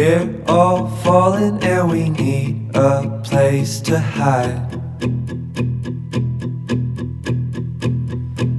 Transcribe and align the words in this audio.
We're 0.00 0.34
all 0.46 0.88
falling 1.04 1.62
and 1.62 1.90
we 1.90 2.08
need 2.08 2.74
a 2.74 3.20
place 3.22 3.80
to 3.80 3.98
hide. 3.98 4.56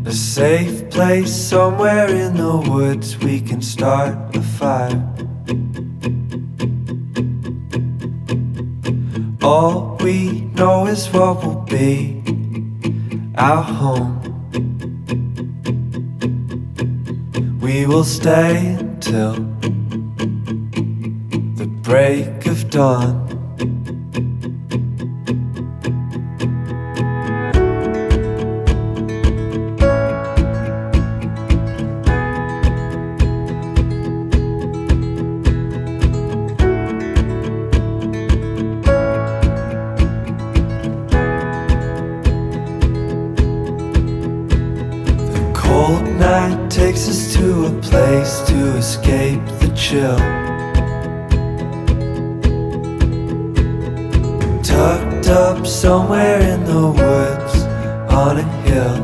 A 0.06 0.14
safe 0.14 0.88
place 0.92 1.34
somewhere 1.34 2.10
in 2.10 2.38
the 2.38 2.58
woods 2.70 3.18
we 3.18 3.42
can 3.42 3.60
start 3.60 4.36
a 4.36 4.42
fire. 4.44 5.02
All 9.42 9.98
we 10.00 10.42
know 10.54 10.86
is 10.86 11.08
what 11.08 11.44
will 11.44 11.66
be 11.66 12.22
our 13.34 13.64
home. 13.64 14.22
We 17.60 17.88
will 17.88 18.04
stay 18.04 18.78
the 19.00 19.81
break 21.92 22.46
of 22.46 22.70
dawn. 22.70 23.28
The 45.28 45.52
cold 45.54 46.04
night 46.18 46.72
takes 46.72 47.10
us 47.10 47.34
to 47.34 47.66
a 47.66 47.82
place 47.82 48.40
to 48.48 48.78
escape 48.78 49.46
the 49.60 49.74
chill. 49.76 50.51
Tucked 54.72 55.28
up 55.28 55.68
somewhere 55.68 56.40
in 56.40 56.64
the 56.64 56.88
woods 57.00 57.56
on 58.22 58.38
a 58.38 58.48
hill. 58.64 58.98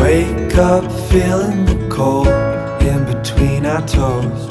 Wake 0.00 0.54
up 0.56 0.84
feeling 1.10 1.64
the 1.64 1.88
cold 1.90 2.28
in 2.82 3.04
between 3.12 3.64
our 3.64 3.84
toes. 3.86 4.42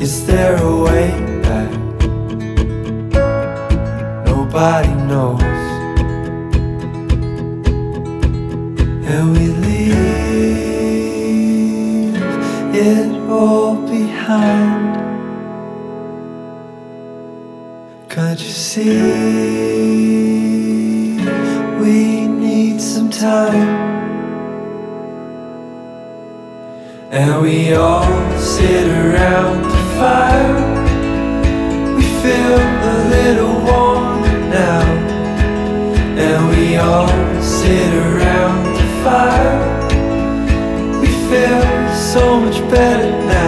Is 0.00 0.26
there 0.26 0.56
a 0.56 0.76
way 0.86 1.08
back? 1.42 1.72
Nobody 4.26 4.94
knows. 5.10 5.42
And 9.10 9.32
we 9.32 9.46
leave 9.48 9.75
it 12.78 13.30
all 13.30 13.74
behind. 13.76 14.96
Can't 18.10 18.40
you 18.40 18.50
see? 18.50 18.86
We 21.80 22.26
need 22.26 22.80
some 22.80 23.10
time. 23.10 23.86
And 27.10 27.42
we 27.42 27.74
all 27.74 28.04
sit 28.38 28.86
around 28.86 29.62
the 29.62 29.82
fire. 29.98 30.56
We 31.96 32.02
feel 32.22 32.58
a 32.92 32.96
little 33.16 33.54
warmer 33.68 34.38
now. 34.60 34.84
And 36.24 36.40
we 36.50 36.76
all 36.76 37.08
sit 37.40 37.95
better 42.76 43.45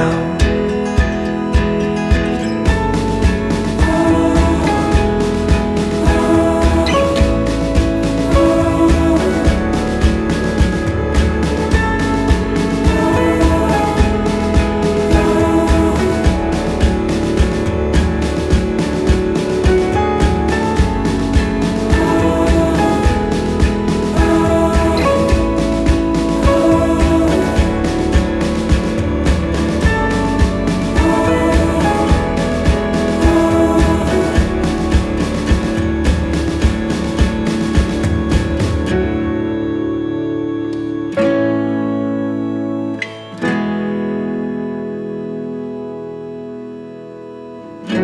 And 47.91 47.97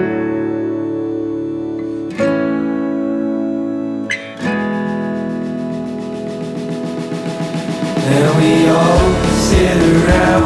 we 8.39 8.69
all 8.69 9.13
sit 9.37 9.77
around 9.77 10.44